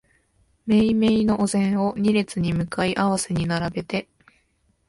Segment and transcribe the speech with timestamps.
[0.65, 4.07] めいめいのお膳を二列に向かい合わせに並べて、